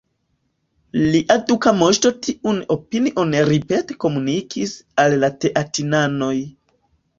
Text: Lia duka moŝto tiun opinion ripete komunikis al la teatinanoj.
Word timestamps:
Lia 1.15 1.35
duka 1.51 1.73
moŝto 1.81 2.11
tiun 2.29 2.63
opinion 2.77 3.37
ripete 3.51 3.99
komunikis 4.07 4.75
al 5.07 5.17
la 5.27 5.33
teatinanoj. 5.47 6.35